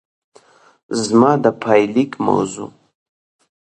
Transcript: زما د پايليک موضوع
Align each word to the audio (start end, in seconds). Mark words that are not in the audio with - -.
زما 1.05 1.31
د 1.43 1.45
پايليک 1.61 2.11
موضوع 2.27 2.69